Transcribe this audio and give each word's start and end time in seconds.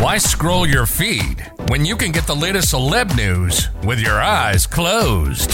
Why 0.00 0.16
scroll 0.16 0.66
your 0.66 0.86
feed 0.86 1.44
when 1.68 1.84
you 1.84 1.94
can 1.94 2.10
get 2.10 2.26
the 2.26 2.34
latest 2.34 2.72
celeb 2.72 3.14
news 3.18 3.68
with 3.84 4.00
your 4.00 4.18
eyes 4.18 4.66
closed? 4.66 5.52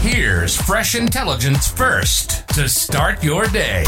Here's 0.00 0.56
fresh 0.56 0.94
intelligence 0.94 1.68
first 1.68 2.48
to 2.48 2.66
start 2.66 3.22
your 3.22 3.46
day. 3.48 3.84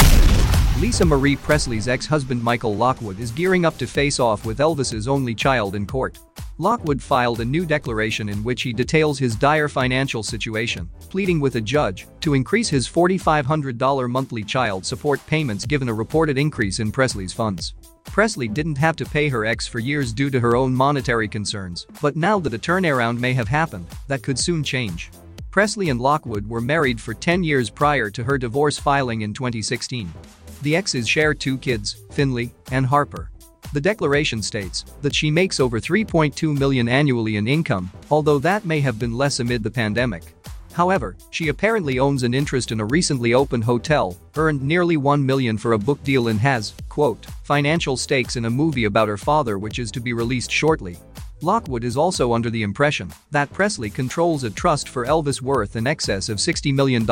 Lisa 0.81 1.07
Marie 1.07 1.35
Presley's 1.35 1.89
ex 1.89 2.05
husband 2.05 2.43
Michael 2.43 2.77
Lockwood 2.77 3.19
is 3.19 3.31
gearing 3.31 3.65
up 3.65 3.79
to 3.79 3.87
face 3.87 4.21
off 4.21 4.45
with 4.45 4.59
Elvis's 4.59 5.09
only 5.09 5.35
child 5.35 5.75
in 5.75 5.87
court. 5.87 6.19
Lockwood 6.61 7.03
filed 7.03 7.41
a 7.41 7.45
new 7.45 7.65
declaration 7.65 8.29
in 8.29 8.45
which 8.45 8.61
he 8.61 8.75
details 8.75 9.19
his 9.19 9.35
dire 9.35 9.67
financial 9.67 10.23
situation, 10.23 10.91
pleading 11.09 11.41
with 11.41 11.57
a 11.57 11.61
judge 11.61 12.07
to 12.21 12.35
increase 12.35 12.69
his 12.69 12.87
$4,500 12.87 14.11
monthly 14.11 14.45
child 14.45 14.85
support 14.85 15.27
payments 15.27 15.65
given 15.65 15.89
a 15.89 15.95
reported 15.95 16.37
increase 16.37 16.79
in 16.79 16.93
Presley's 16.93 17.33
funds. 17.33 17.73
Presley 18.05 18.47
didn't 18.47 18.77
have 18.77 18.95
to 18.97 19.07
pay 19.07 19.31
her 19.31 19.47
ex 19.47 19.67
for 19.67 19.79
years 19.79 20.13
due 20.13 20.29
to 20.29 20.39
her 20.39 20.55
own 20.55 20.75
monetary 20.75 21.29
concerns, 21.29 21.87
but 22.03 22.15
now 22.15 22.39
that 22.39 22.53
a 22.53 22.59
turnaround 22.59 23.19
may 23.19 23.33
have 23.33 23.49
happened, 23.49 23.87
that 24.07 24.23
could 24.23 24.39
soon 24.39 24.63
change. 24.63 25.11
Presley 25.51 25.89
and 25.89 25.99
Lockwood 25.99 26.47
were 26.47 26.61
married 26.61 27.01
for 27.01 27.15
10 27.15 27.43
years 27.43 27.71
prior 27.71 28.11
to 28.11 28.23
her 28.23 28.37
divorce 28.37 28.79
filing 28.79 29.23
in 29.23 29.33
2016. 29.33 30.13
The 30.61 30.77
exes 30.77 31.09
share 31.09 31.33
two 31.33 31.57
kids, 31.57 32.03
Finley 32.11 32.53
and 32.71 32.85
Harper. 32.85 33.31
The 33.73 33.81
declaration 33.81 34.43
states 34.43 34.85
that 35.01 35.15
she 35.15 35.31
makes 35.31 35.61
over 35.61 35.79
3.2 35.79 36.59
million 36.59 36.89
annually 36.89 37.37
in 37.37 37.47
income, 37.47 37.91
although 38.11 38.41
that 38.41 38.65
may 38.65 38.81
have 38.81 38.99
been 38.99 39.17
less 39.17 39.39
amid 39.39 39.63
the 39.63 39.71
pandemic. 39.71 40.35
However, 40.73 41.17
she 41.31 41.49
apparently 41.49 42.01
owns 42.01 42.25
an 42.25 42.35
interest 42.35 42.73
in 42.73 42.81
a 42.81 42.85
recently 42.85 43.33
opened 43.33 43.63
hotel, 43.63 44.17
earned 44.37 44.63
nearly 44.63 44.97
1 44.97 45.25
million 45.25 45.57
for 45.57 45.75
a 45.75 45.79
book 45.79 46.03
deal 46.03 46.29
and 46.29 46.41
has, 46.41 46.75
quote, 46.89 47.27
financial 47.45 47.97
stakes 47.97 48.35
in 48.35 48.45
a 48.45 48.51
movie 48.51 48.85
about 48.85 49.09
her 49.09 49.17
father 49.17 49.57
which 49.57 49.79
is 49.79 49.93
to 49.93 50.01
be 50.01 50.13
released 50.13 50.51
shortly. 50.51 50.97
Lockwood 51.41 51.85
is 51.85 51.97
also 51.97 52.33
under 52.33 52.51
the 52.51 52.63
impression 52.63 53.11
that 53.31 53.53
Presley 53.53 53.89
controls 53.89 54.43
a 54.43 54.51
trust 54.51 54.89
for 54.89 55.07
Elvis 55.07 55.41
worth 55.41 55.77
in 55.77 55.87
excess 55.87 56.29
of 56.29 56.39
$60 56.39 56.75
million. 56.75 57.07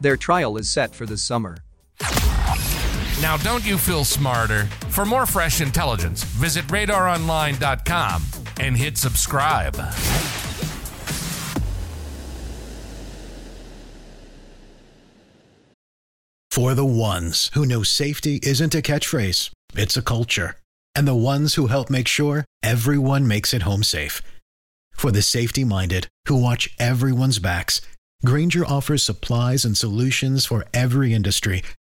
Their 0.00 0.16
trial 0.16 0.56
is 0.56 0.70
set 0.70 0.94
for 0.94 1.06
this 1.06 1.22
summer. 1.22 1.56
Now, 3.22 3.36
don't 3.36 3.64
you 3.64 3.78
feel 3.78 4.04
smarter? 4.04 4.64
For 4.88 5.04
more 5.04 5.26
fresh 5.26 5.60
intelligence, 5.60 6.24
visit 6.24 6.66
radaronline.com 6.66 8.24
and 8.58 8.76
hit 8.76 8.98
subscribe. 8.98 9.76
For 16.50 16.74
the 16.74 16.84
ones 16.84 17.50
who 17.54 17.64
know 17.64 17.84
safety 17.84 18.40
isn't 18.42 18.74
a 18.74 18.82
catchphrase, 18.82 19.50
it's 19.76 19.96
a 19.96 20.02
culture. 20.02 20.56
And 20.96 21.06
the 21.06 21.14
ones 21.14 21.54
who 21.54 21.68
help 21.68 21.90
make 21.90 22.08
sure 22.08 22.44
everyone 22.62 23.28
makes 23.28 23.54
it 23.54 23.62
home 23.62 23.84
safe. 23.84 24.20
For 24.94 25.12
the 25.12 25.22
safety 25.22 25.62
minded 25.62 26.08
who 26.26 26.42
watch 26.42 26.74
everyone's 26.80 27.38
backs, 27.38 27.80
Grainger 28.24 28.66
offers 28.66 29.02
supplies 29.02 29.64
and 29.64 29.76
solutions 29.76 30.44
for 30.44 30.64
every 30.74 31.14
industry, 31.14 31.62